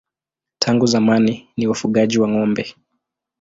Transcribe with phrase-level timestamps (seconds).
[0.59, 2.75] Tangu zamani ni wafugaji wa ng'ombe.